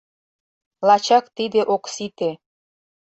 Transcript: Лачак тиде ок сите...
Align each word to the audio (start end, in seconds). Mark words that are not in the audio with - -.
Лачак 0.87 1.25
тиде 1.35 1.61
ок 1.75 1.83
сите... 1.93 2.29